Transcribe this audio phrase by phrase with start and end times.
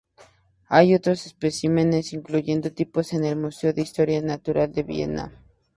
[0.65, 5.39] Hay otros especímenes, incluyendo tipos en el Museo de Historia Natural de Viena.